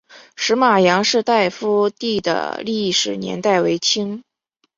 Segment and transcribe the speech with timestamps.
[0.35, 4.23] 石码杨氏大夫第的历史年代为清。